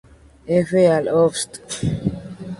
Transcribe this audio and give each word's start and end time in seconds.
F 0.59 0.71
al 0.93 1.05
Ausf. 1.09 1.61